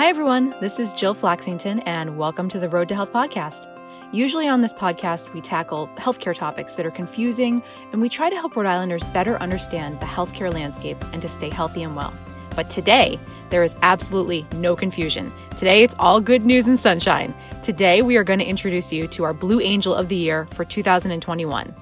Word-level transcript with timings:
Hi, 0.00 0.08
everyone. 0.08 0.54
This 0.62 0.80
is 0.80 0.94
Jill 0.94 1.12
Flaxington, 1.12 1.80
and 1.80 2.16
welcome 2.16 2.48
to 2.48 2.58
the 2.58 2.70
Road 2.70 2.88
to 2.88 2.94
Health 2.94 3.12
podcast. 3.12 3.66
Usually 4.14 4.48
on 4.48 4.62
this 4.62 4.72
podcast, 4.72 5.30
we 5.34 5.42
tackle 5.42 5.90
healthcare 5.96 6.34
topics 6.34 6.72
that 6.72 6.86
are 6.86 6.90
confusing, 6.90 7.62
and 7.92 8.00
we 8.00 8.08
try 8.08 8.30
to 8.30 8.36
help 8.36 8.56
Rhode 8.56 8.64
Islanders 8.64 9.04
better 9.12 9.36
understand 9.42 10.00
the 10.00 10.06
healthcare 10.06 10.50
landscape 10.50 10.96
and 11.12 11.20
to 11.20 11.28
stay 11.28 11.50
healthy 11.50 11.82
and 11.82 11.94
well. 11.94 12.14
But 12.56 12.70
today, 12.70 13.20
there 13.50 13.62
is 13.62 13.76
absolutely 13.82 14.46
no 14.54 14.74
confusion. 14.74 15.34
Today, 15.54 15.82
it's 15.82 15.94
all 15.98 16.18
good 16.18 16.46
news 16.46 16.66
and 16.66 16.80
sunshine. 16.80 17.34
Today, 17.60 18.00
we 18.00 18.16
are 18.16 18.24
going 18.24 18.38
to 18.38 18.46
introduce 18.46 18.90
you 18.90 19.06
to 19.08 19.24
our 19.24 19.34
Blue 19.34 19.60
Angel 19.60 19.94
of 19.94 20.08
the 20.08 20.16
Year 20.16 20.48
for 20.52 20.64
2021. 20.64 21.74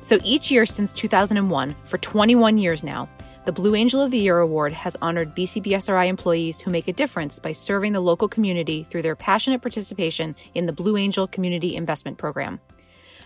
So 0.00 0.18
each 0.24 0.50
year 0.50 0.64
since 0.64 0.94
2001, 0.94 1.76
for 1.84 1.98
21 1.98 2.56
years 2.56 2.82
now, 2.82 3.10
the 3.44 3.52
Blue 3.52 3.74
Angel 3.74 4.02
of 4.02 4.10
the 4.10 4.18
Year 4.18 4.38
award 4.38 4.72
has 4.72 4.96
honored 5.00 5.34
BCBSRI 5.34 6.06
employees 6.06 6.60
who 6.60 6.70
make 6.70 6.88
a 6.88 6.92
difference 6.92 7.38
by 7.38 7.52
serving 7.52 7.92
the 7.92 8.00
local 8.00 8.28
community 8.28 8.84
through 8.84 9.02
their 9.02 9.16
passionate 9.16 9.62
participation 9.62 10.36
in 10.54 10.66
the 10.66 10.72
Blue 10.72 10.96
Angel 10.96 11.26
Community 11.26 11.74
Investment 11.74 12.18
Program. 12.18 12.60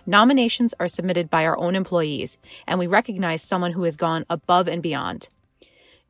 Nominations 0.07 0.75
are 0.79 0.88
submitted 0.88 1.30
by 1.30 1.45
our 1.45 1.59
own 1.59 1.75
employees, 1.75 2.38
and 2.66 2.79
we 2.79 2.87
recognize 2.87 3.43
someone 3.43 3.73
who 3.73 3.85
has 3.85 3.97
gone 3.97 4.25
above 4.30 4.69
and 4.69 4.83
beyond. 4.83 5.29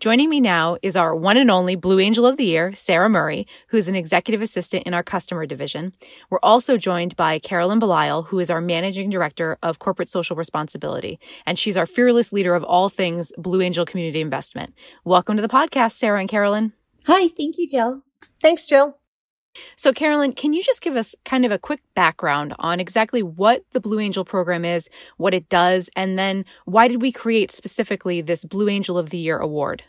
Joining 0.03 0.29
me 0.29 0.41
now 0.41 0.79
is 0.83 0.97
our 0.97 1.15
one 1.15 1.37
and 1.37 1.49
only 1.49 1.77
Blue 1.77 2.01
Angel 2.01 2.27
of 2.27 2.37
the 2.37 2.47
Year, 2.47 2.75
Sarah 2.75 3.09
Murray, 3.09 3.47
who 3.69 3.77
is 3.77 3.87
an 3.87 3.95
executive 3.95 4.43
assistant 4.43 4.85
in 4.85 4.95
our 4.95 5.05
customer 5.05 5.47
division. 5.47 5.93
We're 6.29 6.41
also 6.43 6.77
joined 6.77 7.15
by 7.15 7.39
Carolyn 7.39 7.79
Belisle, 7.79 8.27
who 8.27 8.41
is 8.41 8.51
our 8.51 8.61
managing 8.61 9.11
director 9.11 9.59
of 9.63 9.79
corporate 9.79 10.09
social 10.09 10.35
responsibility, 10.35 11.21
and 11.47 11.57
she's 11.57 11.77
our 11.77 11.87
fearless 11.87 12.33
leader 12.33 12.57
of 12.57 12.65
all 12.65 12.89
things 12.89 13.31
Blue 13.39 13.63
Angel 13.63 13.87
community 13.87 14.21
investment. 14.21 14.75
Welcome 15.05 15.37
to 15.37 15.41
the 15.41 15.47
podcast, 15.47 15.93
Sarah 15.93 16.19
and 16.19 16.29
Carolyn. 16.29 16.73
Hi, 17.07 17.29
thank 17.29 17.57
you, 17.57 17.69
Jill. 17.69 18.03
Thanks, 18.41 18.67
Jill. 18.67 18.99
So, 19.77 19.93
Carolyn, 19.93 20.33
can 20.33 20.53
you 20.53 20.65
just 20.65 20.83
give 20.83 20.97
us 20.97 21.15
kind 21.25 21.45
of 21.45 21.53
a 21.53 21.61
quick 21.61 21.81
background 21.95 22.55
on 22.59 22.81
exactly 22.81 23.23
what 23.23 23.63
the 23.71 23.81
Blue 23.81 24.01
Angel 24.01 24.25
program 24.25 24.65
is, 24.65 24.89
what 25.17 25.33
it 25.33 25.49
does, 25.49 25.91
and 25.95 26.19
then 26.19 26.45
why 26.65 26.89
did 26.89 27.01
we 27.01 27.13
create 27.13 27.53
specifically 27.53 28.21
this 28.21 28.45
Blue 28.45 28.69
Angel 28.69 28.99
of 28.99 29.11
the 29.11 29.19
Year 29.19 29.39
award? 29.39 29.85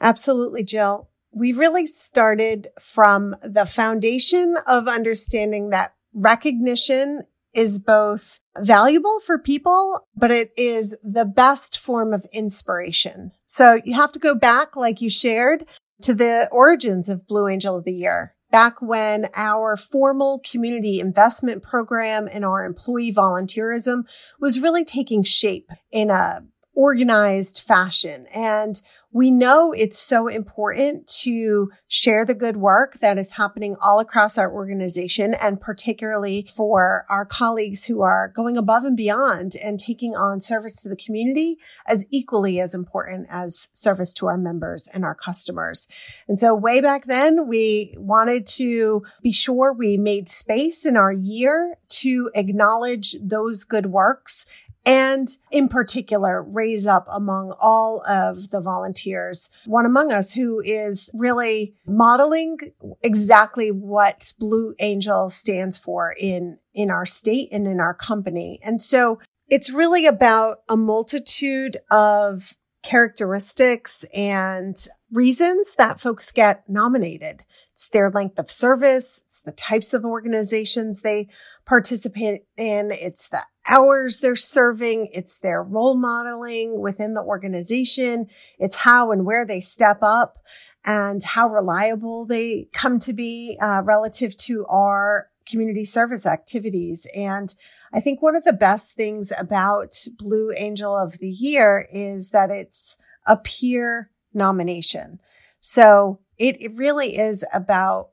Absolutely, 0.00 0.64
Jill. 0.64 1.08
We 1.32 1.52
really 1.52 1.86
started 1.86 2.68
from 2.80 3.36
the 3.42 3.66
foundation 3.66 4.56
of 4.66 4.88
understanding 4.88 5.70
that 5.70 5.94
recognition 6.14 7.24
is 7.52 7.78
both 7.78 8.38
valuable 8.58 9.18
for 9.20 9.38
people, 9.38 10.06
but 10.14 10.30
it 10.30 10.52
is 10.56 10.94
the 11.02 11.24
best 11.24 11.78
form 11.78 12.12
of 12.12 12.26
inspiration. 12.32 13.32
So 13.46 13.80
you 13.84 13.94
have 13.94 14.12
to 14.12 14.18
go 14.18 14.34
back, 14.34 14.76
like 14.76 15.00
you 15.00 15.08
shared, 15.08 15.64
to 16.02 16.14
the 16.14 16.48
origins 16.52 17.08
of 17.08 17.26
Blue 17.26 17.48
Angel 17.48 17.76
of 17.76 17.84
the 17.84 17.94
Year. 17.94 18.34
Back 18.50 18.80
when 18.80 19.28
our 19.34 19.76
formal 19.76 20.40
community 20.48 21.00
investment 21.00 21.62
program 21.62 22.28
and 22.30 22.44
our 22.44 22.64
employee 22.64 23.12
volunteerism 23.12 24.04
was 24.38 24.60
really 24.60 24.84
taking 24.84 25.22
shape 25.22 25.70
in 25.90 26.10
a 26.10 26.40
organized 26.74 27.62
fashion. 27.66 28.26
And 28.32 28.80
we 29.16 29.30
know 29.30 29.72
it's 29.72 29.98
so 29.98 30.28
important 30.28 31.06
to 31.06 31.70
share 31.88 32.26
the 32.26 32.34
good 32.34 32.58
work 32.58 32.98
that 33.00 33.16
is 33.16 33.36
happening 33.36 33.74
all 33.80 33.98
across 33.98 34.36
our 34.36 34.52
organization 34.52 35.32
and 35.32 35.58
particularly 35.58 36.46
for 36.54 37.06
our 37.08 37.24
colleagues 37.24 37.86
who 37.86 38.02
are 38.02 38.30
going 38.36 38.58
above 38.58 38.84
and 38.84 38.94
beyond 38.94 39.56
and 39.64 39.78
taking 39.78 40.14
on 40.14 40.42
service 40.42 40.82
to 40.82 40.90
the 40.90 40.96
community 40.96 41.56
as 41.86 42.04
equally 42.10 42.60
as 42.60 42.74
important 42.74 43.26
as 43.30 43.68
service 43.72 44.12
to 44.12 44.26
our 44.26 44.36
members 44.36 44.86
and 44.92 45.02
our 45.02 45.14
customers. 45.14 45.88
And 46.28 46.38
so 46.38 46.54
way 46.54 46.82
back 46.82 47.06
then, 47.06 47.48
we 47.48 47.94
wanted 47.96 48.44
to 48.56 49.02
be 49.22 49.32
sure 49.32 49.72
we 49.72 49.96
made 49.96 50.28
space 50.28 50.84
in 50.84 50.94
our 50.94 51.12
year 51.12 51.78
to 51.88 52.30
acknowledge 52.34 53.16
those 53.22 53.64
good 53.64 53.86
works 53.86 54.44
and 54.86 55.28
in 55.50 55.68
particular 55.68 56.42
raise 56.42 56.86
up 56.86 57.06
among 57.10 57.52
all 57.60 58.02
of 58.08 58.50
the 58.50 58.60
volunteers. 58.60 59.50
One 59.66 59.84
among 59.84 60.12
us 60.12 60.32
who 60.32 60.60
is 60.64 61.10
really 61.12 61.74
modeling 61.84 62.58
exactly 63.02 63.72
what 63.72 64.32
blue 64.38 64.74
angel 64.78 65.28
stands 65.28 65.76
for 65.76 66.14
in 66.18 66.58
in 66.72 66.90
our 66.90 67.04
state 67.04 67.48
and 67.50 67.66
in 67.66 67.80
our 67.80 67.94
company. 67.94 68.60
And 68.62 68.80
so 68.80 69.18
it's 69.48 69.70
really 69.70 70.06
about 70.06 70.58
a 70.68 70.76
multitude 70.76 71.78
of 71.90 72.54
characteristics 72.82 74.04
and 74.14 74.76
reasons 75.10 75.74
that 75.74 76.00
folks 76.00 76.30
get 76.30 76.68
nominated. 76.68 77.42
It's 77.72 77.88
their 77.88 78.10
length 78.10 78.38
of 78.38 78.50
service. 78.50 79.22
It's 79.24 79.40
the 79.40 79.52
types 79.52 79.92
of 79.92 80.04
organizations 80.04 81.02
they 81.02 81.28
participate 81.66 82.42
in. 82.56 82.92
It's 82.92 83.28
the 83.28 83.42
hours 83.68 84.20
they're 84.20 84.36
serving. 84.36 85.08
It's 85.12 85.38
their 85.38 85.62
role 85.62 85.96
modeling 85.96 86.80
within 86.80 87.14
the 87.14 87.22
organization. 87.22 88.28
It's 88.58 88.76
how 88.76 89.10
and 89.10 89.26
where 89.26 89.44
they 89.44 89.60
step 89.60 89.98
up 90.02 90.38
and 90.84 91.22
how 91.22 91.48
reliable 91.48 92.24
they 92.24 92.68
come 92.72 92.98
to 93.00 93.12
be 93.12 93.58
uh, 93.60 93.82
relative 93.84 94.36
to 94.36 94.64
our 94.66 95.26
community 95.48 95.84
service 95.84 96.24
activities. 96.24 97.06
And 97.14 97.52
I 97.92 98.00
think 98.00 98.22
one 98.22 98.36
of 98.36 98.44
the 98.44 98.52
best 98.52 98.94
things 98.94 99.32
about 99.36 99.94
Blue 100.18 100.52
Angel 100.56 100.96
of 100.96 101.18
the 101.18 101.30
Year 101.30 101.88
is 101.92 102.30
that 102.30 102.50
it's 102.50 102.96
a 103.26 103.36
peer 103.36 104.10
nomination. 104.32 105.18
So 105.60 106.20
it, 106.38 106.60
it 106.60 106.76
really 106.76 107.16
is 107.16 107.44
about 107.52 108.10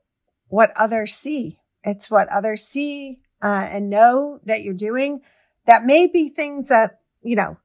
what 0.48 0.72
others 0.76 1.14
see. 1.14 1.58
It's 1.84 2.10
what 2.10 2.28
others 2.28 2.62
see 2.64 3.20
uh, 3.44 3.68
and 3.70 3.90
know 3.90 4.40
that 4.44 4.62
you're 4.62 4.72
doing 4.72 5.20
that 5.66 5.84
may 5.84 6.06
be 6.06 6.30
things 6.30 6.68
that, 6.68 7.00
you 7.22 7.36
know, 7.36 7.58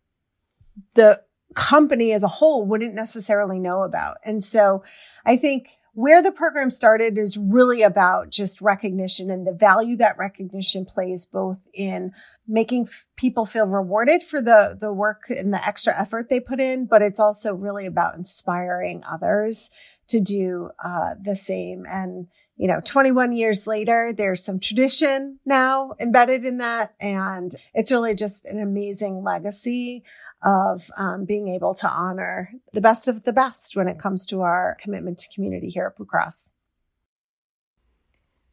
the 0.93 1.21
company 1.55 2.11
as 2.11 2.21
a 2.21 2.27
whole 2.27 2.65
wouldn't 2.65 2.93
necessarily 2.93 3.59
know 3.59 3.83
about. 3.83 4.17
And 4.25 4.43
so 4.43 4.83
I 5.25 5.37
think 5.37 5.69
where 5.93 6.21
the 6.21 6.31
program 6.31 6.69
started 6.69 7.17
is 7.17 7.37
really 7.37 7.81
about 7.81 8.29
just 8.29 8.61
recognition 8.61 9.29
and 9.29 9.47
the 9.47 9.53
value 9.53 9.97
that 9.97 10.17
recognition 10.17 10.85
plays 10.85 11.25
both 11.25 11.59
in 11.73 12.11
making 12.47 12.83
f- 12.83 13.07
people 13.15 13.45
feel 13.45 13.65
rewarded 13.65 14.21
for 14.21 14.41
the, 14.41 14.77
the 14.79 14.93
work 14.93 15.29
and 15.29 15.53
the 15.53 15.65
extra 15.67 15.97
effort 15.99 16.29
they 16.29 16.39
put 16.39 16.59
in, 16.59 16.85
but 16.85 17.01
it's 17.01 17.19
also 17.19 17.53
really 17.53 17.85
about 17.85 18.15
inspiring 18.15 19.01
others 19.09 19.69
to 20.07 20.19
do 20.19 20.69
uh, 20.83 21.15
the 21.21 21.35
same. 21.35 21.85
And 21.87 22.27
you 22.59 22.67
know, 22.67 22.81
21 22.83 23.31
years 23.31 23.65
later, 23.65 24.13
there's 24.15 24.43
some 24.43 24.59
tradition 24.59 25.39
now 25.45 25.93
embedded 25.97 26.43
in 26.43 26.57
that. 26.57 26.93
And 26.99 27.51
it's 27.73 27.89
really 27.89 28.13
just 28.13 28.43
an 28.43 28.59
amazing 28.59 29.23
legacy 29.23 30.03
of 30.43 30.91
um, 30.97 31.23
being 31.23 31.47
able 31.47 31.73
to 31.75 31.87
honor 31.89 32.51
the 32.73 32.81
best 32.81 33.07
of 33.07 33.23
the 33.23 33.31
best 33.31 33.77
when 33.77 33.87
it 33.87 33.97
comes 33.97 34.25
to 34.25 34.41
our 34.41 34.77
commitment 34.81 35.19
to 35.19 35.29
community 35.33 35.69
here 35.69 35.85
at 35.85 35.95
Blue 35.95 36.05
Cross. 36.05 36.51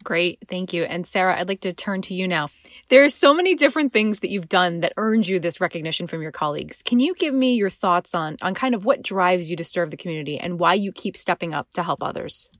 Great. 0.05 0.39
Thank 0.49 0.73
you. 0.73 0.85
And 0.85 1.05
Sarah, 1.05 1.37
I'd 1.37 1.49
like 1.49 1.63
to 1.63 1.73
turn 1.73 2.01
to 2.03 2.15
you 2.15 2.29
now. 2.29 2.47
There 2.91 3.03
are 3.03 3.09
so 3.09 3.35
many 3.35 3.57
different 3.57 3.93
things 3.93 4.21
that 4.21 4.31
you've 4.31 4.49
done 4.49 4.81
that 4.81 4.93
earned 4.97 5.27
you 5.27 5.41
this 5.41 5.61
recognition 5.61 6.07
from 6.07 6.23
your 6.23 6.31
colleagues. 6.31 6.81
Can 6.81 7.01
you 7.01 7.13
give 7.17 7.35
me 7.35 7.57
your 7.57 7.71
thoughts 7.71 8.15
on, 8.15 8.37
on 8.41 8.55
kind 8.55 8.77
of 8.77 8.85
what 8.85 9.03
drives 9.03 9.51
you 9.51 9.57
to 9.57 9.65
serve 9.65 9.91
the 9.91 9.97
community 9.97 10.39
and 10.39 10.61
why 10.61 10.75
you 10.75 10.93
keep 10.93 11.17
stepping 11.17 11.53
up 11.53 11.71
to 11.73 11.83
help 11.83 12.05
others? 12.05 12.53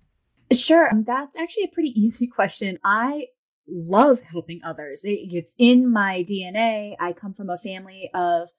Sure. 0.53 0.89
Um, 0.91 1.05
that's 1.05 1.37
actually 1.37 1.65
a 1.65 1.69
pretty 1.69 1.91
easy 2.01 2.27
question. 2.27 2.79
I 2.85 3.27
love 3.69 4.21
helping 4.21 4.61
others. 4.65 5.03
It's 5.05 5.55
in 5.59 5.91
my 5.91 6.25
DNA. 6.29 6.95
I 7.01 7.13
come 7.13 7.33
from 7.33 7.51
a 7.51 7.59
family 7.59 8.11
of 8.15 8.51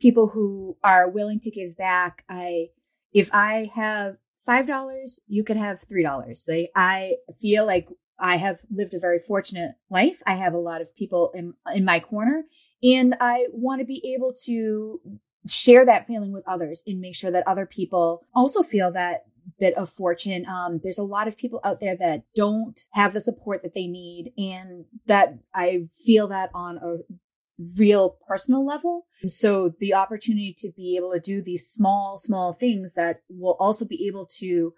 people 0.00 0.28
who 0.28 0.76
are 0.82 1.08
willing 1.08 1.40
to 1.40 1.50
give 1.50 1.76
back. 1.76 2.24
I, 2.28 2.68
if 3.12 3.30
I 3.32 3.70
have 3.74 4.16
$5, 4.46 5.18
you 5.26 5.44
can 5.44 5.56
have 5.58 5.80
$3. 5.80 6.44
They, 6.44 6.70
I 6.74 7.16
feel 7.40 7.66
like 7.66 7.88
I 8.18 8.36
have 8.36 8.60
lived 8.70 8.94
a 8.94 9.00
very 9.00 9.18
fortunate 9.18 9.72
life. 9.90 10.22
I 10.26 10.34
have 10.34 10.54
a 10.54 10.58
lot 10.58 10.80
of 10.80 10.94
people 10.94 11.32
in, 11.34 11.54
in 11.74 11.84
my 11.84 11.98
corner 11.98 12.44
and 12.82 13.14
I 13.20 13.46
want 13.52 13.80
to 13.80 13.84
be 13.84 14.14
able 14.14 14.32
to 14.44 15.00
share 15.46 15.84
that 15.86 16.06
feeling 16.06 16.32
with 16.32 16.46
others 16.46 16.82
and 16.86 17.00
make 17.00 17.16
sure 17.16 17.30
that 17.30 17.46
other 17.46 17.66
people 17.66 18.24
also 18.34 18.62
feel 18.62 18.92
that 18.92 19.24
bit 19.58 19.74
of 19.74 19.90
fortune. 19.90 20.46
Um, 20.46 20.80
there's 20.82 20.98
a 20.98 21.02
lot 21.04 21.28
of 21.28 21.36
people 21.36 21.60
out 21.64 21.80
there 21.80 21.96
that 21.96 22.22
don't 22.34 22.78
have 22.92 23.12
the 23.12 23.20
support 23.20 23.62
that 23.62 23.74
they 23.74 23.86
need, 23.86 24.32
and 24.36 24.84
that 25.06 25.38
I 25.54 25.88
feel 26.04 26.28
that 26.28 26.50
on 26.54 26.78
a 26.78 26.98
real 27.76 28.18
personal 28.26 28.66
level. 28.66 29.06
So 29.28 29.72
the 29.78 29.94
opportunity 29.94 30.54
to 30.58 30.72
be 30.74 30.96
able 30.96 31.12
to 31.12 31.20
do 31.20 31.42
these 31.42 31.68
small, 31.68 32.18
small 32.18 32.52
things 32.52 32.94
that 32.94 33.20
will 33.28 33.56
also 33.60 33.84
be 33.84 34.06
able 34.08 34.26
to 34.38 34.74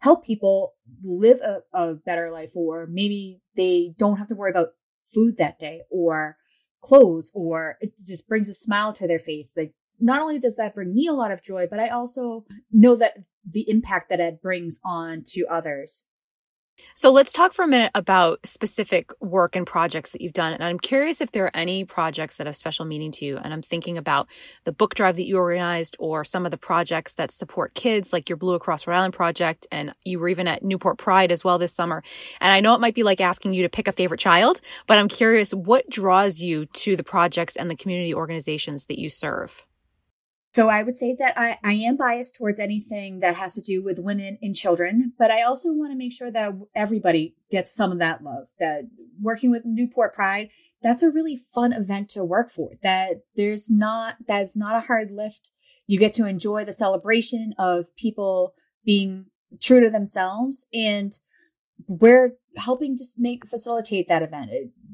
help 0.00 0.26
people 0.26 0.74
live 1.02 1.40
a, 1.40 1.62
a 1.72 1.94
better 1.94 2.30
life, 2.30 2.50
or 2.54 2.86
maybe 2.90 3.40
they 3.56 3.94
don't 3.98 4.18
have 4.18 4.28
to 4.28 4.34
worry 4.34 4.50
about 4.50 4.70
food 5.14 5.36
that 5.38 5.58
day 5.58 5.82
or 5.90 6.36
clothes, 6.82 7.32
or 7.34 7.78
it 7.80 7.92
just 8.06 8.28
brings 8.28 8.48
a 8.48 8.54
smile 8.54 8.92
to 8.92 9.06
their 9.06 9.18
face. 9.18 9.54
Like 9.56 9.72
not 10.00 10.20
only 10.20 10.38
does 10.38 10.56
that 10.56 10.74
bring 10.74 10.94
me 10.94 11.06
a 11.06 11.12
lot 11.12 11.32
of 11.32 11.42
joy, 11.42 11.66
but 11.68 11.80
I 11.80 11.88
also 11.88 12.44
know 12.72 12.96
that 12.96 13.14
the 13.48 13.68
impact 13.68 14.08
that 14.10 14.20
it 14.20 14.42
brings 14.42 14.80
on 14.84 15.22
to 15.28 15.46
others. 15.46 16.04
So 16.94 17.10
let's 17.10 17.32
talk 17.32 17.52
for 17.52 17.64
a 17.64 17.68
minute 17.68 17.90
about 17.94 18.46
specific 18.46 19.10
work 19.20 19.56
and 19.56 19.66
projects 19.66 20.10
that 20.10 20.20
you've 20.20 20.32
done. 20.32 20.52
And 20.52 20.62
I'm 20.62 20.78
curious 20.78 21.20
if 21.20 21.32
there 21.32 21.44
are 21.44 21.56
any 21.56 21.84
projects 21.84 22.36
that 22.36 22.46
have 22.46 22.56
special 22.56 22.84
meaning 22.84 23.10
to 23.12 23.24
you. 23.24 23.38
And 23.38 23.52
I'm 23.52 23.62
thinking 23.62 23.96
about 23.96 24.28
the 24.64 24.72
book 24.72 24.94
drive 24.94 25.16
that 25.16 25.26
you 25.26 25.38
organized 25.38 25.96
or 25.98 26.24
some 26.24 26.44
of 26.44 26.50
the 26.50 26.58
projects 26.58 27.14
that 27.14 27.30
support 27.30 27.74
kids, 27.74 28.12
like 28.12 28.28
your 28.28 28.36
Blue 28.36 28.54
Across 28.54 28.86
Rhode 28.86 28.96
Island 28.96 29.14
project. 29.14 29.66
And 29.72 29.94
you 30.04 30.18
were 30.18 30.28
even 30.28 30.48
at 30.48 30.62
Newport 30.62 30.98
Pride 30.98 31.32
as 31.32 31.42
well 31.42 31.58
this 31.58 31.74
summer. 31.74 32.02
And 32.40 32.52
I 32.52 32.60
know 32.60 32.74
it 32.74 32.80
might 32.80 32.94
be 32.94 33.02
like 33.02 33.20
asking 33.20 33.54
you 33.54 33.62
to 33.62 33.70
pick 33.70 33.88
a 33.88 33.92
favorite 33.92 34.20
child, 34.20 34.60
but 34.86 34.98
I'm 34.98 35.08
curious 35.08 35.52
what 35.52 35.88
draws 35.88 36.40
you 36.40 36.66
to 36.66 36.96
the 36.96 37.04
projects 37.04 37.56
and 37.56 37.70
the 37.70 37.76
community 37.76 38.14
organizations 38.14 38.86
that 38.86 38.98
you 38.98 39.08
serve? 39.08 39.64
So 40.56 40.70
I 40.70 40.82
would 40.82 40.96
say 40.96 41.14
that 41.18 41.38
I, 41.38 41.58
I 41.62 41.74
am 41.74 41.98
biased 41.98 42.36
towards 42.36 42.58
anything 42.58 43.20
that 43.20 43.36
has 43.36 43.52
to 43.56 43.60
do 43.60 43.82
with 43.82 43.98
women 43.98 44.38
and 44.40 44.56
children, 44.56 45.12
but 45.18 45.30
I 45.30 45.42
also 45.42 45.70
want 45.70 45.92
to 45.92 45.98
make 45.98 46.14
sure 46.14 46.30
that 46.30 46.54
everybody 46.74 47.34
gets 47.50 47.74
some 47.74 47.92
of 47.92 47.98
that 47.98 48.24
love. 48.24 48.48
That 48.58 48.84
working 49.20 49.50
with 49.50 49.66
Newport 49.66 50.14
Pride, 50.14 50.48
that's 50.80 51.02
a 51.02 51.10
really 51.10 51.42
fun 51.54 51.74
event 51.74 52.08
to 52.12 52.24
work 52.24 52.50
for. 52.50 52.70
That 52.82 53.24
there's 53.36 53.70
not 53.70 54.16
that's 54.26 54.56
not 54.56 54.82
a 54.82 54.86
hard 54.86 55.10
lift. 55.10 55.50
You 55.86 55.98
get 55.98 56.14
to 56.14 56.24
enjoy 56.24 56.64
the 56.64 56.72
celebration 56.72 57.52
of 57.58 57.94
people 57.94 58.54
being 58.82 59.26
true 59.60 59.80
to 59.80 59.90
themselves 59.90 60.68
and 60.72 61.12
we're 61.86 62.32
helping 62.56 62.96
to 62.96 63.04
make 63.18 63.46
facilitate 63.46 64.08
that 64.08 64.22
event, 64.22 64.50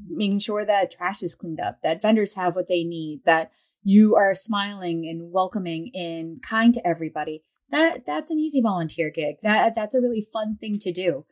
making 0.09 0.41
sure 0.41 0.65
that 0.65 0.91
trash 0.91 1.23
is 1.23 1.37
cleaned 1.37 1.61
up, 1.61 1.83
that 1.85 2.03
vendors 2.03 2.35
have 2.35 2.57
what 2.57 2.67
they 2.67 2.83
need, 2.83 3.21
that 3.27 3.53
you 3.83 4.15
are 4.17 4.35
smiling 4.35 5.07
and 5.09 5.33
welcoming 5.33 5.91
and 5.95 6.43
kind 6.43 6.73
to 6.75 6.87
everybody 6.87 7.43
that 7.73 8.05
that's 8.07 8.31
an 8.31 8.39
easy 8.39 8.61
volunteer 8.61 9.11
gig. 9.11 9.37
That 9.43 9.75
that's 9.75 9.95
a 9.95 10.01
really 10.01 10.25
fun 10.33 10.57
thing 10.57 10.79
to 10.81 10.93
do. 10.93 11.25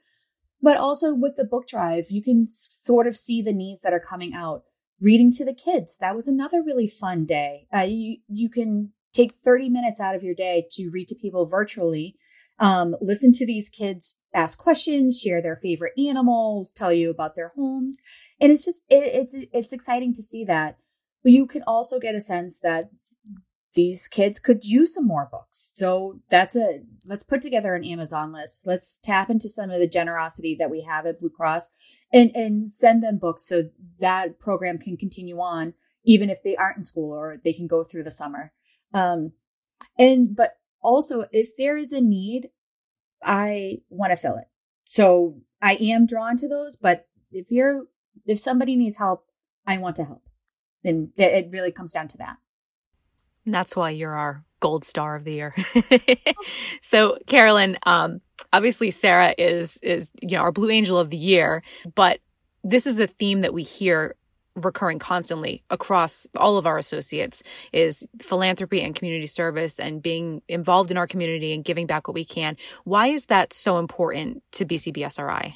But 0.61 0.79
also 0.79 1.15
with 1.15 1.37
the 1.37 1.45
book 1.45 1.69
drive 1.69 2.11
you 2.11 2.23
can 2.23 2.45
sort 2.47 3.07
of 3.07 3.17
see 3.17 3.41
the 3.41 3.53
needs 3.53 3.83
that 3.83 3.93
are 3.93 4.01
coming 4.01 4.35
out. 4.35 4.65
Reading 5.01 5.33
to 5.33 5.45
the 5.45 5.55
kids 5.55 5.97
that 5.99 6.17
was 6.17 6.27
another 6.27 6.63
really 6.63 6.89
fun 6.89 7.25
day. 7.25 7.67
Uh, 7.75 7.81
you, 7.81 8.19
you 8.29 8.51
can 8.51 8.93
take 9.13 9.33
30 9.33 9.69
minutes 9.69 10.01
out 10.01 10.15
of 10.15 10.23
your 10.23 10.35
day 10.35 10.67
to 10.73 10.91
read 10.91 11.09
to 11.09 11.15
people 11.15 11.47
virtually 11.47 12.17
um, 12.59 12.95
listen 13.01 13.33
to 13.33 13.47
these 13.47 13.69
kids 13.69 14.17
ask 14.35 14.59
questions 14.59 15.21
share 15.21 15.41
their 15.41 15.57
favorite 15.57 15.95
animals 15.99 16.71
tell 16.71 16.93
you 16.93 17.11
about 17.11 17.35
their 17.35 17.53
homes. 17.55 18.01
And 18.41 18.51
it's 18.51 18.65
just 18.65 18.83
it, 18.89 19.05
it's 19.05 19.35
it's 19.53 19.73
exciting 19.73 20.15
to 20.15 20.23
see 20.23 20.45
that 20.45 20.79
you 21.25 21.47
can 21.47 21.63
also 21.67 21.99
get 21.99 22.15
a 22.15 22.21
sense 22.21 22.59
that 22.63 22.91
these 23.75 24.09
kids 24.09 24.41
could 24.41 24.65
use 24.65 24.95
some 24.95 25.07
more 25.07 25.29
books. 25.31 25.73
So 25.77 26.21
that's 26.29 26.57
a 26.57 26.81
let's 27.05 27.23
put 27.23 27.41
together 27.41 27.75
an 27.75 27.85
Amazon 27.85 28.33
list. 28.33 28.67
Let's 28.67 28.99
tap 29.03 29.31
into 29.31 29.49
some 29.49 29.71
of 29.71 29.79
the 29.79 29.87
generosity 29.87 30.57
that 30.59 30.71
we 30.71 30.83
have 30.83 31.07
at 31.07 31.21
Blue 31.21 31.31
Cross 31.31 31.71
and 32.13 32.35
and 32.35 32.71
send 32.71 33.03
them 33.03 33.19
books 33.19 33.47
so 33.47 33.71
that 34.01 34.41
program 34.41 34.79
can 34.79 34.97
continue 34.97 35.39
on 35.39 35.75
even 36.05 36.31
if 36.31 36.43
they 36.43 36.57
aren't 36.57 36.79
in 36.79 36.83
school 36.83 37.13
or 37.13 37.37
they 37.45 37.53
can 37.53 37.67
go 37.67 37.85
through 37.85 38.03
the 38.03 38.11
summer. 38.11 38.53
Um 38.93 39.33
and 39.99 40.35
but 40.35 40.55
also 40.83 41.27
if 41.31 41.57
there 41.57 41.77
is 41.77 41.93
a 41.93 42.01
need, 42.01 42.49
I 43.23 43.83
want 43.89 44.11
to 44.11 44.17
fill 44.17 44.37
it. 44.37 44.49
So 44.85 45.43
I 45.63 45.75
am 45.75 46.07
drawn 46.07 46.37
to 46.39 46.49
those, 46.49 46.77
but 46.77 47.07
if 47.31 47.53
you're 47.53 47.85
if 48.27 48.41
somebody 48.41 48.75
needs 48.75 48.97
help, 48.97 49.27
I 49.65 49.79
want 49.79 49.95
to 49.97 50.05
help. 50.05 50.23
And 50.85 51.11
it 51.17 51.49
really 51.51 51.73
comes 51.73 51.93
down 51.93 52.09
to 52.09 52.19
that. 52.19 52.37
And 53.45 53.55
that's 53.55 53.75
why 53.75 53.91
you're 53.91 54.15
our 54.15 54.45
gold 54.61 54.85
star 54.85 55.17
of 55.17 55.25
the 55.25 55.33
year. 55.33 55.55
so, 56.83 57.19
Carolyn, 57.27 57.79
um, 57.85 58.21
obviously 58.53 58.91
Sarah 58.91 59.35
is 59.39 59.79
is 59.79 60.11
you 60.21 60.37
know 60.37 60.43
our 60.43 60.53
blue 60.53 60.71
angel 60.71 60.99
of 60.99 61.11
the 61.11 61.17
year, 61.17 61.63
but 61.95 62.21
this 62.63 62.87
is 62.87 63.01
a 63.01 63.07
theme 63.07 63.41
that 63.41 63.55
we 63.55 63.63
hear 63.63 64.15
recurring 64.57 64.99
constantly 64.99 65.63
across 65.71 66.27
all 66.37 66.59
of 66.59 66.67
our 66.67 66.77
associates 66.77 67.43
is 67.73 68.07
philanthropy 68.21 68.83
and 68.83 68.95
community 68.95 69.27
service 69.27 69.79
and 69.79 70.03
being 70.03 70.43
involved 70.49 70.91
in 70.91 70.97
our 70.97 71.07
community 71.07 71.55
and 71.55 71.65
giving 71.65 71.87
back 71.87 72.09
what 72.09 72.15
we 72.15 72.25
can. 72.25 72.57
Why 72.85 73.07
is 73.07 73.27
that 73.27 73.53
so 73.53 73.79
important 73.79 74.43
to 74.53 74.67
BCBSRI? 74.67 75.55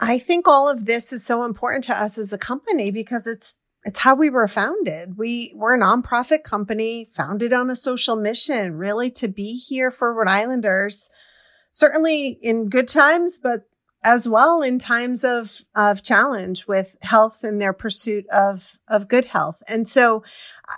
I 0.00 0.18
think 0.18 0.48
all 0.48 0.68
of 0.68 0.86
this 0.86 1.12
is 1.12 1.24
so 1.24 1.44
important 1.44 1.84
to 1.84 1.96
us 1.96 2.18
as 2.18 2.32
a 2.32 2.38
company 2.38 2.90
because 2.90 3.26
it's 3.26 3.54
it's 3.84 4.00
how 4.00 4.14
we 4.14 4.28
were 4.28 4.48
founded. 4.48 5.16
We 5.16 5.52
were 5.54 5.74
a 5.74 5.80
nonprofit 5.80 6.42
company 6.42 7.08
founded 7.14 7.52
on 7.52 7.70
a 7.70 7.76
social 7.76 8.16
mission, 8.16 8.76
really 8.76 9.10
to 9.12 9.28
be 9.28 9.54
here 9.54 9.90
for 9.90 10.12
Rhode 10.12 10.28
Islanders, 10.28 11.10
certainly 11.70 12.38
in 12.42 12.68
good 12.68 12.88
times, 12.88 13.38
but 13.42 13.68
as 14.02 14.28
well 14.28 14.62
in 14.62 14.78
times 14.78 15.24
of, 15.24 15.62
of 15.74 16.02
challenge 16.02 16.66
with 16.66 16.96
health 17.02 17.42
and 17.42 17.60
their 17.60 17.72
pursuit 17.72 18.26
of, 18.28 18.78
of 18.88 19.08
good 19.08 19.26
health. 19.26 19.62
And 19.66 19.88
so 19.88 20.22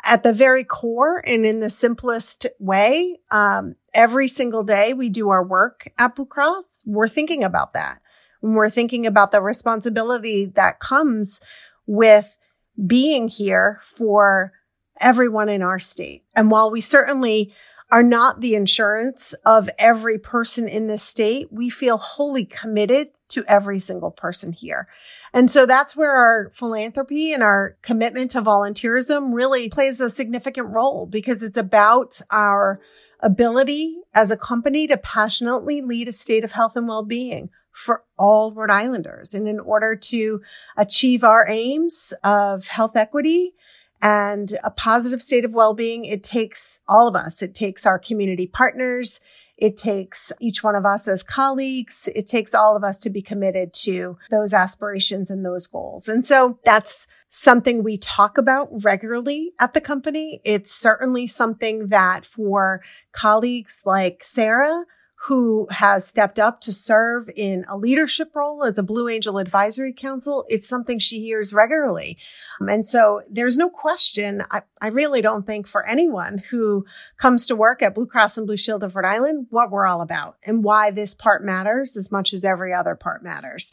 at 0.04 0.22
the 0.22 0.32
very 0.32 0.64
core 0.64 1.22
and 1.26 1.44
in 1.44 1.60
the 1.60 1.70
simplest 1.70 2.46
way, 2.58 3.18
um, 3.30 3.76
every 3.92 4.28
single 4.28 4.62
day 4.62 4.94
we 4.94 5.08
do 5.08 5.28
our 5.30 5.44
work 5.44 5.92
at 5.98 6.16
Blue 6.16 6.26
Cross, 6.26 6.82
we're 6.86 7.08
thinking 7.08 7.44
about 7.44 7.72
that. 7.74 8.00
We're 8.40 8.70
thinking 8.70 9.06
about 9.06 9.32
the 9.32 9.42
responsibility 9.42 10.46
that 10.46 10.80
comes 10.80 11.40
with 11.86 12.38
being 12.86 13.28
here 13.28 13.80
for 13.96 14.52
everyone 15.00 15.48
in 15.48 15.62
our 15.62 15.78
state. 15.78 16.24
And 16.34 16.50
while 16.50 16.70
we 16.70 16.80
certainly 16.80 17.52
are 17.90 18.02
not 18.02 18.40
the 18.40 18.54
insurance 18.54 19.34
of 19.44 19.68
every 19.78 20.18
person 20.18 20.68
in 20.68 20.86
this 20.86 21.02
state, 21.02 21.48
we 21.50 21.68
feel 21.68 21.96
wholly 21.96 22.44
committed 22.44 23.08
to 23.28 23.44
every 23.46 23.80
single 23.80 24.10
person 24.10 24.52
here. 24.52 24.88
And 25.32 25.50
so 25.50 25.64
that's 25.66 25.96
where 25.96 26.12
our 26.12 26.50
philanthropy 26.52 27.32
and 27.32 27.42
our 27.42 27.76
commitment 27.82 28.32
to 28.32 28.42
volunteerism 28.42 29.34
really 29.34 29.68
plays 29.68 30.00
a 30.00 30.10
significant 30.10 30.68
role 30.68 31.06
because 31.06 31.42
it's 31.42 31.56
about 31.56 32.20
our 32.30 32.80
ability 33.20 33.98
as 34.14 34.30
a 34.30 34.36
company 34.36 34.86
to 34.86 34.96
passionately 34.96 35.80
lead 35.80 36.08
a 36.08 36.12
state 36.12 36.44
of 36.44 36.52
health 36.52 36.76
and 36.76 36.88
well-being 36.88 37.50
for 37.72 38.04
all 38.18 38.52
Rhode 38.52 38.70
Islanders. 38.70 39.34
And 39.34 39.48
in 39.48 39.60
order 39.60 39.96
to 39.96 40.40
achieve 40.76 41.24
our 41.24 41.48
aims 41.48 42.12
of 42.24 42.68
health 42.68 42.96
equity 42.96 43.54
and 44.02 44.54
a 44.64 44.70
positive 44.70 45.22
state 45.22 45.44
of 45.44 45.54
well-being, 45.54 46.04
it 46.04 46.22
takes 46.22 46.80
all 46.88 47.06
of 47.06 47.14
us. 47.14 47.42
It 47.42 47.54
takes 47.54 47.86
our 47.86 47.98
community 47.98 48.46
partners. 48.46 49.20
It 49.56 49.76
takes 49.76 50.32
each 50.40 50.64
one 50.64 50.74
of 50.74 50.86
us 50.86 51.06
as 51.06 51.22
colleagues. 51.22 52.08
It 52.14 52.26
takes 52.26 52.54
all 52.54 52.76
of 52.76 52.82
us 52.82 52.98
to 53.00 53.10
be 53.10 53.20
committed 53.20 53.74
to 53.74 54.16
those 54.30 54.54
aspirations 54.54 55.30
and 55.30 55.44
those 55.44 55.66
goals. 55.66 56.08
And 56.08 56.24
so 56.24 56.58
that's 56.64 57.06
something 57.28 57.84
we 57.84 57.98
talk 57.98 58.38
about 58.38 58.68
regularly 58.82 59.52
at 59.60 59.74
the 59.74 59.80
company. 59.80 60.40
It's 60.44 60.72
certainly 60.72 61.26
something 61.26 61.88
that 61.88 62.24
for 62.24 62.82
colleagues 63.12 63.82
like 63.84 64.24
Sarah, 64.24 64.84
who 65.24 65.66
has 65.70 66.08
stepped 66.08 66.38
up 66.38 66.62
to 66.62 66.72
serve 66.72 67.28
in 67.36 67.62
a 67.68 67.76
leadership 67.76 68.34
role 68.34 68.64
as 68.64 68.78
a 68.78 68.82
Blue 68.82 69.06
Angel 69.06 69.36
Advisory 69.36 69.92
Council. 69.92 70.46
It's 70.48 70.66
something 70.66 70.98
she 70.98 71.20
hears 71.20 71.52
regularly. 71.52 72.16
Um, 72.58 72.70
and 72.70 72.86
so 72.86 73.20
there's 73.30 73.58
no 73.58 73.68
question. 73.68 74.42
I, 74.50 74.62
I 74.80 74.88
really 74.88 75.20
don't 75.20 75.46
think 75.46 75.66
for 75.66 75.86
anyone 75.86 76.38
who 76.50 76.86
comes 77.18 77.46
to 77.48 77.56
work 77.56 77.82
at 77.82 77.94
Blue 77.94 78.06
Cross 78.06 78.38
and 78.38 78.46
Blue 78.46 78.56
Shield 78.56 78.82
of 78.82 78.96
Rhode 78.96 79.04
Island, 79.04 79.48
what 79.50 79.70
we're 79.70 79.86
all 79.86 80.00
about 80.00 80.36
and 80.46 80.64
why 80.64 80.90
this 80.90 81.14
part 81.14 81.44
matters 81.44 81.98
as 81.98 82.10
much 82.10 82.32
as 82.32 82.42
every 82.42 82.72
other 82.72 82.94
part 82.94 83.22
matters. 83.22 83.72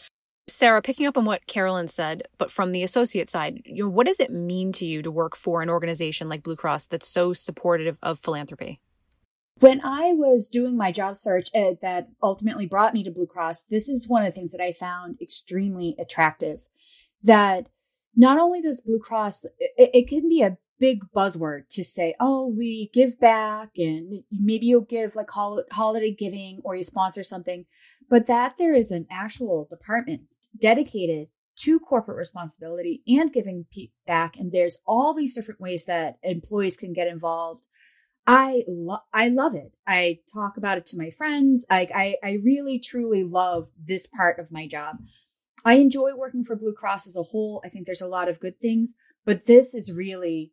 Sarah, 0.50 0.82
picking 0.82 1.06
up 1.06 1.18
on 1.18 1.24
what 1.24 1.48
Carolyn 1.48 1.88
said, 1.88 2.24
but 2.38 2.52
from 2.52 2.74
the 2.74 2.84
associate 2.84 3.30
side, 3.30 3.62
you 3.64 3.86
know, 3.86 3.90
what 3.90 4.06
does 4.06 4.20
it 4.20 4.32
mean 4.32 4.74
to 4.74 4.86
you 4.86 5.02
to 5.02 5.12
work 5.12 5.36
for 5.36 5.62
an 5.62 5.70
organization 5.70 6.28
like 6.28 6.44
Blue 6.44 6.56
Cross 6.58 6.88
that's 6.88 7.08
so 7.08 7.32
supportive 7.32 7.98
of 8.04 8.20
philanthropy? 8.20 8.82
When 9.60 9.82
I 9.84 10.14
was 10.14 10.48
doing 10.48 10.78
my 10.78 10.92
job 10.92 11.18
search 11.18 11.50
uh, 11.56 11.72
that 11.82 12.10
ultimately 12.22 12.68
brought 12.68 12.94
me 12.94 13.04
to 13.04 13.12
Blue 13.12 13.26
Cross, 13.26 13.64
this 13.64 13.90
is 13.90 14.08
one 14.08 14.24
of 14.24 14.32
the 14.32 14.36
things 14.36 14.52
that 14.52 14.62
I 14.62 14.72
found 14.72 15.18
extremely 15.22 15.96
attractive. 16.00 16.62
That 17.24 17.68
not 18.16 18.38
only 18.38 18.62
does 18.62 18.82
Blue 18.82 19.00
Cross, 19.00 19.46
it, 19.60 19.90
it 19.94 20.08
can 20.08 20.30
be 20.30 20.42
a 20.42 20.58
big 20.80 21.02
buzzword 21.16 21.70
to 21.70 21.84
say, 21.84 22.14
oh, 22.20 22.48
we 22.48 22.92
give 22.94 23.20
back 23.20 23.70
and 23.78 24.24
maybe 24.32 24.68
you'll 24.68 24.82
give 24.82 25.16
like 25.16 25.32
hol- 25.32 25.64
holiday 25.72 26.12
giving 26.12 26.62
or 26.64 26.76
you 26.76 26.84
sponsor 26.84 27.24
something, 27.24 27.66
but 28.10 28.28
that 28.28 28.56
there 28.60 28.76
is 28.76 28.92
an 28.92 29.08
actual 29.10 29.68
department 29.70 30.22
dedicated 30.60 31.30
to 31.56 31.80
corporate 31.80 32.18
responsibility 32.18 33.02
and 33.08 33.34
giving 33.34 33.66
back. 34.06 34.38
And 34.38 34.52
there's 34.52 34.78
all 34.86 35.16
these 35.16 35.34
different 35.34 35.60
ways 35.60 35.86
that 35.86 36.20
employees 36.22 36.78
can 36.78 36.94
get 36.94 37.08
involved 37.08 37.66
I 38.28 38.64
love 38.68 39.02
I 39.14 39.30
love 39.30 39.56
it. 39.56 39.74
I 39.88 40.20
talk 40.34 40.58
about 40.58 40.78
it 40.78 40.86
to 40.88 40.98
my 40.98 41.12
friends. 41.12 41.66
I, 41.70 41.88
I 41.96 42.16
I 42.24 42.34
really 42.44 42.80
truly 42.80 43.24
love 43.24 43.70
this 43.82 44.08
part 44.08 44.40
of 44.40 44.52
my 44.52 44.68
job. 44.68 44.98
I 45.66 45.76
enjoy 45.76 46.16
working 46.16 46.44
for 46.44 46.56
Blue 46.56 46.74
Cross 46.74 47.08
as 47.08 47.16
a 47.16 47.24
whole. 47.24 47.62
I 47.66 47.70
think 47.70 47.86
there's 47.86 48.02
a 48.02 48.08
lot 48.08 48.30
of 48.30 48.40
good 48.40 48.60
things, 48.60 48.96
but 49.26 49.46
this 49.46 49.74
is 49.74 49.92
really 49.92 50.52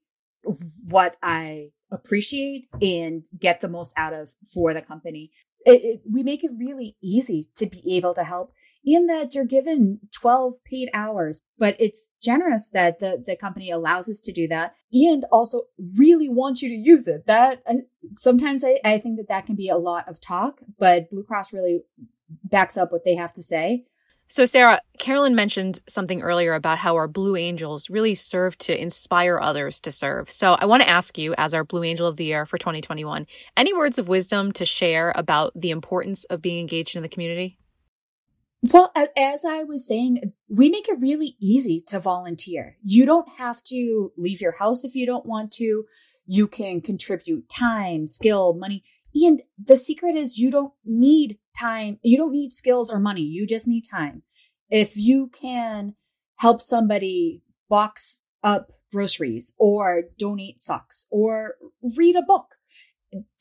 what 0.89 1.17
I 1.23 1.71
appreciate 1.91 2.69
and 2.83 3.27
get 3.39 3.61
the 3.61 3.69
most 3.69 3.93
out 3.97 4.13
of 4.13 4.35
for 4.53 4.75
the 4.75 4.83
company. 4.83 5.31
it, 5.67 5.85
it, 5.85 6.03
we 6.11 6.23
make 6.23 6.45
it 6.45 6.51
really 6.59 6.97
easy 7.03 7.49
to 7.57 7.67
be 7.67 7.97
able 7.97 8.15
to 8.15 8.25
help 8.25 8.53
in 8.85 9.07
that 9.07 9.35
you're 9.35 9.45
given 9.45 10.01
12 10.13 10.63
paid 10.65 10.91
hours, 10.93 11.41
but 11.59 11.77
it's 11.79 12.11
generous 12.23 12.69
that 12.71 13.01
the, 13.01 13.23
the 13.25 13.37
company 13.37 13.71
allows 13.71 14.09
us 14.09 14.21
to 14.21 14.33
do 14.33 14.47
that 14.49 14.75
and 14.93 15.25
also 15.33 15.63
really 15.97 16.29
wants 16.29 16.63
you 16.63 16.69
to 16.69 16.75
use 16.75 17.09
it. 17.09 17.27
That 17.27 17.63
uh, 17.67 17.77
sometimes 18.13 18.63
I, 18.63 18.81
I 18.85 18.99
think 18.99 19.17
that 19.17 19.29
that 19.29 19.47
can 19.47 19.57
be 19.57 19.69
a 19.69 19.77
lot 19.77 20.09
of 20.09 20.21
talk, 20.21 20.61
but 20.79 21.11
Blue 21.11 21.25
Cross 21.25 21.53
really 21.53 21.81
backs 22.45 22.77
up 22.77 22.93
what 22.93 23.05
they 23.05 23.15
have 23.15 23.33
to 23.35 23.43
say. 23.43 23.85
So, 24.27 24.47
Sarah, 24.47 24.81
Carolyn 24.99 25.35
mentioned 25.35 25.81
something 25.87 26.23
earlier 26.23 26.55
about 26.55 26.79
how 26.79 26.95
our 26.97 27.07
Blue 27.07 27.37
Angels 27.37 27.91
really 27.91 28.15
serve 28.15 28.57
to 28.59 28.81
inspire 28.81 29.39
others 29.39 29.81
to 29.83 29.93
serve. 29.93 30.31
So, 30.31 30.55
I 30.55 30.65
want 30.65 30.83
to 30.83 30.89
ask 30.89 31.19
you, 31.19 31.35
as 31.37 31.53
our 31.53 31.63
Blue 31.63 31.85
Angel 31.85 32.07
of 32.07 32.17
the 32.17 32.25
Year 32.25 32.47
for 32.47 32.57
2021, 32.57 33.27
any 33.57 33.75
words 33.75 33.99
of 33.99 34.09
wisdom 34.09 34.51
to 34.53 34.65
share 34.65 35.13
about 35.15 35.53
the 35.55 35.71
importance 35.71 36.25
of 36.25 36.41
being 36.41 36.59
engaged 36.59 36.97
in 36.97 37.03
the 37.03 37.09
community? 37.09 37.59
Well, 38.73 38.93
as, 38.95 39.45
I 39.45 39.63
was 39.65 39.87
saying, 39.87 40.33
we 40.49 40.71
make 40.71 40.89
it 40.89 40.99
really 40.99 41.37
easy 41.39 41.83
to 41.89 42.01
volunteer. 42.01 42.79
You 42.83 43.05
don't 43.05 43.29
have 43.37 43.63
to 43.65 44.13
leave 44.17 44.41
your 44.41 44.57
house 44.57 44.85
if 44.85 44.95
you 44.95 45.05
don't 45.05 45.27
want 45.27 45.53
to. 45.55 45.85
You 46.27 46.49
can 46.49 46.81
contribute 46.81 47.51
time, 47.51 48.09
skill, 48.09 48.55
money. 48.55 48.83
And 49.15 49.43
the 49.63 49.77
secret 49.77 50.17
is 50.17 50.39
you 50.39 50.51
don't 50.51 50.73
need 50.85 51.39
time. 51.59 51.99
You 52.03 52.17
don't 52.17 52.33
need 52.33 52.53
skills 52.53 52.91
or 52.91 52.99
money. 52.99 53.21
You 53.21 53.47
just 53.47 53.69
need 53.69 53.83
time. 53.83 54.23
If 54.71 54.97
you 54.97 55.29
can 55.29 55.95
help 56.37 56.63
somebody 56.63 57.43
box 57.69 58.23
up 58.43 58.73
groceries 58.91 59.53
or 59.59 60.05
donate 60.19 60.63
socks 60.63 61.07
or 61.11 61.57
read 61.97 62.17
a 62.17 62.23
book, 62.23 62.55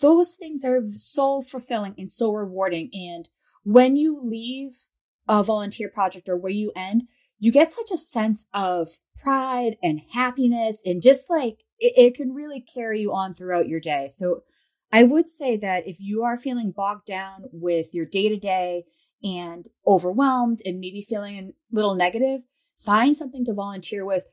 those 0.01 0.35
things 0.35 0.65
are 0.65 0.81
so 0.91 1.41
fulfilling 1.41 1.95
and 1.97 2.11
so 2.11 2.33
rewarding. 2.33 2.89
And 2.93 3.29
when 3.63 3.95
you 3.95 4.19
leave 4.21 4.85
a 5.27 5.43
volunteer 5.43 5.89
project 5.89 6.29
or 6.29 6.37
where 6.37 6.51
you 6.51 6.71
end, 6.75 7.03
you 7.39 7.51
get 7.51 7.71
such 7.71 7.91
a 7.91 7.97
sense 7.97 8.47
of 8.53 8.89
pride 9.21 9.75
and 9.81 10.01
happiness 10.13 10.83
and 10.85 11.01
just 11.01 11.29
like 11.29 11.59
it, 11.79 11.93
it, 11.97 12.15
can 12.15 12.33
really 12.33 12.61
carry 12.61 13.01
you 13.01 13.11
on 13.11 13.33
throughout 13.33 13.67
your 13.67 13.79
day. 13.79 14.07
So 14.09 14.43
I 14.91 15.03
would 15.03 15.27
say 15.27 15.57
that 15.57 15.87
if 15.87 15.99
you 15.99 16.23
are 16.23 16.37
feeling 16.37 16.71
bogged 16.71 17.05
down 17.05 17.45
with 17.51 17.93
your 17.93 18.05
day 18.05 18.29
to 18.29 18.37
day 18.37 18.85
and 19.23 19.67
overwhelmed 19.87 20.59
and 20.65 20.79
maybe 20.79 21.01
feeling 21.01 21.37
a 21.37 21.75
little 21.75 21.95
negative, 21.95 22.41
find 22.75 23.15
something 23.15 23.45
to 23.45 23.53
volunteer 23.53 24.05
with. 24.05 24.25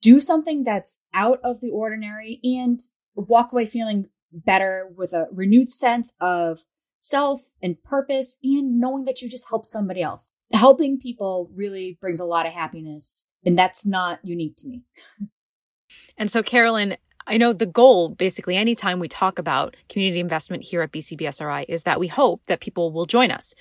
Do 0.00 0.20
something 0.20 0.64
that's 0.64 1.00
out 1.12 1.40
of 1.42 1.60
the 1.60 1.70
ordinary 1.70 2.40
and 2.44 2.78
walk 3.14 3.52
away 3.52 3.66
feeling 3.66 4.06
better 4.32 4.88
with 4.94 5.12
a 5.12 5.28
renewed 5.32 5.70
sense 5.70 6.12
of 6.20 6.64
self 7.00 7.42
and 7.62 7.82
purpose 7.82 8.38
and 8.42 8.80
knowing 8.80 9.04
that 9.04 9.22
you 9.22 9.28
just 9.28 9.48
helped 9.48 9.66
somebody 9.66 10.02
else. 10.02 10.32
Helping 10.52 10.98
people 10.98 11.50
really 11.54 11.98
brings 12.00 12.20
a 12.20 12.24
lot 12.24 12.46
of 12.46 12.52
happiness, 12.52 13.26
and 13.44 13.58
that's 13.58 13.84
not 13.84 14.20
unique 14.22 14.56
to 14.58 14.68
me. 14.68 14.82
And 16.16 16.30
so, 16.30 16.42
Carolyn, 16.42 16.96
I 17.26 17.36
know 17.36 17.52
the 17.52 17.66
goal, 17.66 18.10
basically, 18.10 18.56
anytime 18.56 19.00
we 19.00 19.08
talk 19.08 19.38
about 19.38 19.76
community 19.88 20.20
investment 20.20 20.62
here 20.62 20.82
at 20.82 20.92
BCBSRI, 20.92 21.64
is 21.68 21.82
that 21.82 21.98
we 21.98 22.06
hope 22.06 22.46
that 22.46 22.60
people 22.60 22.92
will 22.92 23.06
join 23.06 23.30
us. 23.30 23.54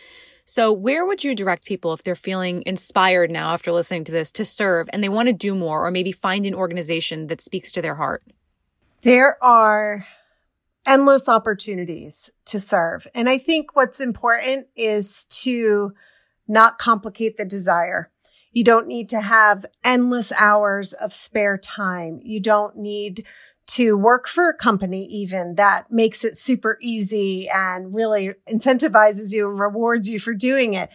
So, 0.45 0.71
where 0.71 1.05
would 1.05 1.23
you 1.23 1.33
direct 1.33 1.65
people 1.65 1.91
if 1.93 2.03
they're 2.03 2.15
feeling 2.15 2.61
inspired 2.67 3.31
now 3.31 3.53
after 3.53 3.71
listening 3.71 4.03
to 4.03 4.11
this 4.11 4.31
to 4.33 4.45
serve 4.45 4.87
and 4.93 5.03
they 5.03 5.09
want 5.09 5.27
to 5.27 5.33
do 5.33 5.55
more 5.55 5.85
or 5.85 5.89
maybe 5.89 6.11
find 6.11 6.45
an 6.45 6.53
organization 6.53 7.27
that 7.27 7.41
speaks 7.41 7.71
to 7.71 7.81
their 7.81 7.95
heart? 7.95 8.23
There 9.01 9.43
are 9.43 10.05
endless 10.85 11.27
opportunities 11.27 12.29
to 12.45 12.59
serve. 12.59 13.07
And 13.15 13.27
I 13.27 13.39
think 13.39 13.75
what's 13.75 13.99
important 13.99 14.67
is 14.75 15.25
to 15.41 15.93
not 16.47 16.77
complicate 16.77 17.37
the 17.37 17.45
desire. 17.45 18.11
You 18.51 18.63
don't 18.63 18.87
need 18.87 19.09
to 19.09 19.21
have 19.21 19.65
endless 19.83 20.31
hours 20.31 20.93
of 20.93 21.13
spare 21.13 21.57
time. 21.57 22.19
You 22.23 22.39
don't 22.39 22.77
need 22.77 23.25
to 23.67 23.97
work 23.97 24.27
for 24.27 24.49
a 24.49 24.57
company 24.57 25.05
even 25.05 25.55
that 25.55 25.91
makes 25.91 26.23
it 26.23 26.37
super 26.37 26.77
easy 26.81 27.49
and 27.49 27.93
really 27.93 28.33
incentivizes 28.49 29.33
you 29.33 29.49
and 29.49 29.59
rewards 29.59 30.07
you 30.07 30.19
for 30.19 30.33
doing 30.33 30.73
it. 30.73 30.89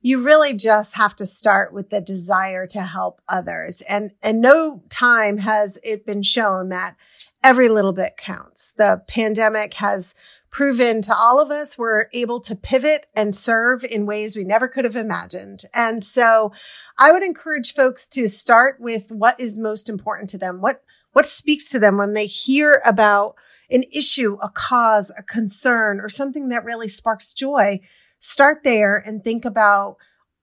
You 0.00 0.22
really 0.22 0.54
just 0.54 0.94
have 0.94 1.14
to 1.16 1.26
start 1.26 1.72
with 1.72 1.90
the 1.90 2.00
desire 2.00 2.66
to 2.68 2.82
help 2.82 3.20
others. 3.28 3.82
And, 3.82 4.12
and 4.22 4.40
no 4.40 4.82
time 4.88 5.38
has 5.38 5.78
it 5.84 6.06
been 6.06 6.22
shown 6.22 6.70
that 6.70 6.96
every 7.44 7.68
little 7.68 7.92
bit 7.92 8.16
counts. 8.16 8.72
The 8.76 9.02
pandemic 9.06 9.74
has 9.74 10.14
proven 10.52 11.00
to 11.00 11.16
all 11.16 11.40
of 11.40 11.50
us 11.50 11.78
we're 11.78 12.06
able 12.12 12.38
to 12.38 12.54
pivot 12.54 13.06
and 13.16 13.34
serve 13.34 13.82
in 13.82 14.06
ways 14.06 14.36
we 14.36 14.44
never 14.44 14.68
could 14.68 14.84
have 14.84 14.94
imagined. 14.94 15.64
And 15.74 16.04
so 16.04 16.52
I 16.98 17.10
would 17.10 17.22
encourage 17.22 17.74
folks 17.74 18.06
to 18.08 18.28
start 18.28 18.78
with 18.78 19.10
what 19.10 19.40
is 19.40 19.56
most 19.58 19.88
important 19.88 20.30
to 20.30 20.38
them. 20.38 20.60
What 20.60 20.82
what 21.14 21.26
speaks 21.26 21.70
to 21.70 21.78
them 21.78 21.96
when 21.98 22.14
they 22.14 22.26
hear 22.26 22.80
about 22.84 23.34
an 23.70 23.84
issue, 23.92 24.38
a 24.42 24.48
cause, 24.48 25.10
a 25.16 25.22
concern, 25.22 26.00
or 26.00 26.08
something 26.08 26.48
that 26.50 26.64
really 26.64 26.88
sparks 26.88 27.34
joy? 27.34 27.80
Start 28.18 28.62
there 28.62 28.96
and 28.96 29.24
think 29.24 29.44
about 29.44 29.96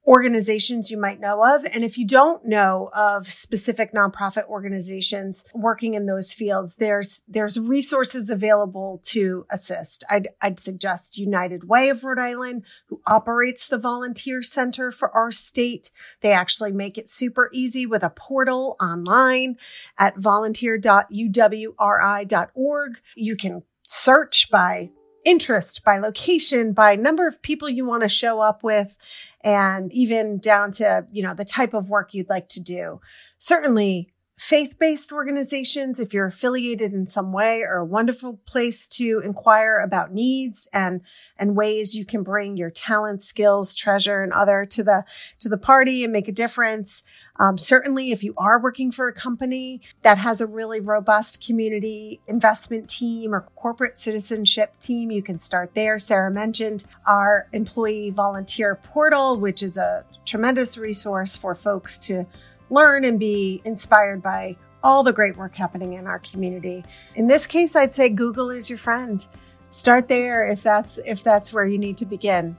organizations 0.08 0.90
you 0.90 0.98
might 0.98 1.20
know 1.20 1.44
of. 1.44 1.66
And 1.66 1.84
if 1.84 1.98
you 1.98 2.08
don't 2.08 2.46
know 2.46 2.90
of 2.94 3.30
specific 3.32 3.94
nonprofit 3.94 4.48
organizations 4.48 5.46
working 5.54 5.94
in 5.94 6.06
those 6.06 6.34
fields, 6.34 6.76
there's, 6.76 7.22
there's 7.28 7.60
resources 7.60 8.30
available 8.30 9.02
to 9.06 9.46
assist. 9.50 10.04
I'd, 10.10 10.30
I'd 10.42 10.60
suggest 10.60 11.18
United 11.18 11.70
Way 11.70 11.90
of 11.90 12.04
Rhode 12.04 12.20
Island, 12.20 12.64
who 12.88 13.02
operates 13.06 13.68
the 13.68 13.78
volunteer 13.78 14.42
center 14.42 14.92
for 14.92 15.12
our 15.12 15.32
state. 15.32 15.92
They 16.22 16.32
actually 16.32 16.72
make 16.72 16.98
it 16.98 17.10
super 17.10 17.50
easy 17.54 17.86
with 17.86 18.04
a 18.04 18.10
portal 18.10 18.78
online 18.82 19.58
at 19.98 20.18
volunteer.uwri.org. 20.18 23.02
You 23.16 23.36
can 23.36 23.64
search 23.86 24.52
by 24.52 24.92
interest, 25.26 25.84
by 25.84 25.98
location, 25.98 26.74
by 26.74 26.96
number 26.96 27.28
of 27.28 27.42
people 27.42 27.70
you 27.70 27.86
want 27.86 28.04
to 28.04 28.10
show 28.10 28.40
up 28.40 28.64
with 28.64 28.98
and 29.42 29.92
even 29.94 30.38
down 30.40 30.72
to, 30.72 31.06
you 31.12 31.24
know, 31.24 31.34
the 31.34 31.46
type 31.46 31.74
of 31.74 31.90
work 31.90 32.14
you'd 32.14 32.30
like 32.30 32.50
to 32.50 32.60
do. 32.60 33.00
Certainly 33.38 34.12
faith-based 34.40 35.12
organizations, 35.12 36.00
if 36.00 36.14
you're 36.14 36.28
affiliated 36.28 36.94
in 36.94 37.06
some 37.06 37.34
way, 37.34 37.62
are 37.62 37.80
a 37.80 37.86
wonderful 37.86 38.40
place 38.46 38.88
to 38.88 39.22
inquire 39.24 39.80
about 39.80 40.14
needs 40.14 40.66
and 40.72 41.02
and 41.38 41.58
ways 41.58 41.94
you 41.94 42.06
can 42.06 42.24
bring 42.24 42.56
your 42.56 42.70
talent, 42.70 43.22
skills, 43.22 43.76
treasure, 43.76 44.24
and 44.24 44.32
other 44.32 44.66
to 44.66 44.82
the 44.82 45.04
to 45.40 45.50
the 45.50 45.58
party 45.58 46.06
and 46.06 46.14
make 46.14 46.30
a 46.30 46.32
difference. 46.32 47.04
Um, 47.36 47.58
certainly, 47.58 48.12
if 48.12 48.24
you 48.24 48.34
are 48.38 48.62
working 48.62 48.94
for 48.94 49.10
a 49.10 49.14
company 49.14 49.82
that 50.04 50.18
has 50.18 50.40
a 50.40 50.48
really 50.48 50.80
robust 50.80 51.46
community 51.46 52.22
investment 52.26 52.90
team 52.90 53.36
or 53.36 53.42
corporate 53.56 53.98
citizenship 53.98 54.80
team, 54.80 55.12
you 55.12 55.22
can 55.22 55.40
start 55.40 55.72
there. 55.74 56.00
Sarah 56.00 56.32
mentioned 56.32 56.86
our 57.06 57.50
employee 57.52 58.10
volunteer 58.10 58.76
portal, 58.76 59.38
which 59.38 59.62
is 59.62 59.76
a 59.76 60.06
tremendous 60.26 60.78
resource 60.78 61.36
for 61.36 61.56
folks 61.56 62.00
to 62.00 62.26
learn 62.70 63.04
and 63.04 63.20
be 63.20 63.62
inspired 63.66 64.22
by 64.22 64.56
all 64.84 65.04
the 65.04 65.14
great 65.14 65.36
work 65.38 65.56
happening 65.56 65.94
in 65.94 66.08
our 66.08 66.20
community. 66.20 66.84
In 67.16 67.28
this 67.28 67.46
case, 67.46 67.76
I'd 67.76 67.94
say 67.94 68.10
Google 68.10 68.50
is 68.50 68.70
your 68.70 68.78
friend. 68.78 69.26
Start 69.72 70.08
there 70.08 70.48
if 70.48 70.64
that's 70.64 70.98
if 71.00 71.24
that's 71.24 71.54
where 71.54 71.66
you 71.66 71.78
need 71.78 71.98
to 71.98 72.06
begin 72.06 72.58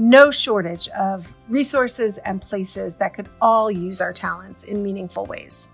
no 0.00 0.30
shortage 0.30 0.88
of 0.88 1.34
resources 1.50 2.16
and 2.18 2.40
places 2.40 2.96
that 2.96 3.12
could 3.12 3.28
all 3.42 3.70
use 3.70 4.00
our 4.00 4.14
talents 4.14 4.64
in 4.64 4.82
meaningful 4.82 5.26
ways. 5.26 5.68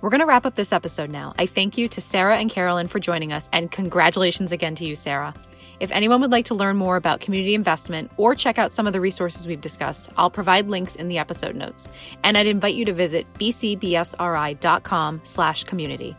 We're 0.00 0.10
going 0.10 0.20
to 0.20 0.26
wrap 0.26 0.46
up 0.46 0.54
this 0.54 0.72
episode 0.72 1.10
now. 1.10 1.34
I 1.36 1.46
thank 1.46 1.76
you 1.76 1.88
to 1.88 2.00
Sarah 2.00 2.38
and 2.38 2.48
Carolyn 2.48 2.86
for 2.86 3.00
joining 3.00 3.32
us, 3.32 3.48
and 3.52 3.68
congratulations 3.68 4.52
again 4.52 4.76
to 4.76 4.84
you, 4.84 4.94
Sarah. 4.94 5.34
If 5.78 5.90
anyone 5.92 6.20
would 6.20 6.32
like 6.32 6.46
to 6.46 6.54
learn 6.54 6.76
more 6.76 6.96
about 6.96 7.20
community 7.20 7.54
investment 7.54 8.10
or 8.16 8.34
check 8.34 8.58
out 8.58 8.72
some 8.72 8.86
of 8.86 8.92
the 8.92 9.00
resources 9.00 9.46
we've 9.46 9.60
discussed, 9.60 10.08
I'll 10.16 10.30
provide 10.30 10.68
links 10.68 10.96
in 10.96 11.08
the 11.08 11.18
episode 11.18 11.56
notes. 11.56 11.88
And 12.22 12.36
I'd 12.36 12.46
invite 12.46 12.74
you 12.74 12.84
to 12.86 12.92
visit 12.92 13.26
bcbsri.com 13.34 15.20
slash 15.22 15.64
community. 15.64 16.16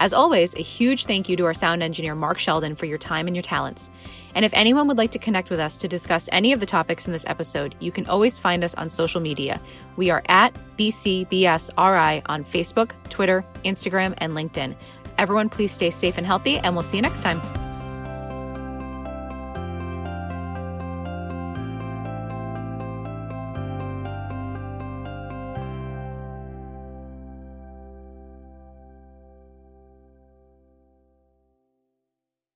As 0.00 0.14
always, 0.14 0.54
a 0.54 0.62
huge 0.62 1.04
thank 1.04 1.28
you 1.28 1.36
to 1.36 1.44
our 1.44 1.52
sound 1.52 1.82
engineer, 1.82 2.14
Mark 2.14 2.38
Sheldon, 2.38 2.74
for 2.74 2.86
your 2.86 2.96
time 2.96 3.26
and 3.26 3.36
your 3.36 3.42
talents. 3.42 3.90
And 4.34 4.46
if 4.46 4.54
anyone 4.54 4.88
would 4.88 4.96
like 4.96 5.10
to 5.10 5.18
connect 5.18 5.50
with 5.50 5.60
us 5.60 5.76
to 5.78 5.88
discuss 5.88 6.28
any 6.32 6.52
of 6.52 6.60
the 6.60 6.66
topics 6.66 7.06
in 7.06 7.12
this 7.12 7.26
episode, 7.26 7.74
you 7.80 7.92
can 7.92 8.06
always 8.06 8.38
find 8.38 8.64
us 8.64 8.74
on 8.74 8.88
social 8.88 9.20
media. 9.20 9.60
We 9.96 10.08
are 10.08 10.22
at 10.26 10.54
BCBSRI 10.78 12.22
on 12.26 12.44
Facebook, 12.44 12.92
Twitter, 13.10 13.44
Instagram, 13.64 14.14
and 14.18 14.32
LinkedIn. 14.32 14.74
Everyone, 15.18 15.50
please 15.50 15.72
stay 15.72 15.90
safe 15.90 16.16
and 16.16 16.26
healthy, 16.26 16.56
and 16.56 16.74
we'll 16.74 16.82
see 16.82 16.96
you 16.96 17.02
next 17.02 17.22
time. 17.22 17.59